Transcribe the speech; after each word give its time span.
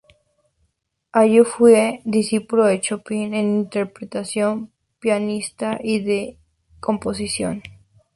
Allí 1.11 1.43
fue 1.43 2.01
discípulo 2.05 2.65
de 2.65 2.81
Chopin 2.81 3.35
en 3.35 3.55
interpretación 3.55 4.71
pianística, 4.99 5.79
y 5.79 5.99
de 5.99 6.23
en 6.23 6.37
composición. 6.79 7.61